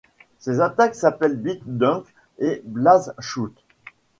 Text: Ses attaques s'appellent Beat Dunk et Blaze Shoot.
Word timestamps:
Ses 0.39 0.61
attaques 0.61 0.95
s'appellent 0.95 1.37
Beat 1.39 1.61
Dunk 1.63 2.05
et 2.39 2.63
Blaze 2.65 3.13
Shoot. 3.19 3.53